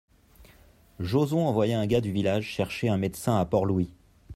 Joson 0.99 1.45
envoya 1.47 1.79
un 1.79 1.85
gars 1.85 2.01
du 2.01 2.11
village 2.11 2.45
chercher 2.45 2.89
un 2.89 2.97
médecin 2.97 3.37
à 3.37 3.45
Port-Louis. 3.45 3.91